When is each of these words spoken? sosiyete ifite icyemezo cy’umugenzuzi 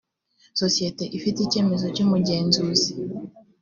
sosiyete 0.59 1.03
ifite 1.17 1.39
icyemezo 1.41 1.85
cy’umugenzuzi 1.95 2.91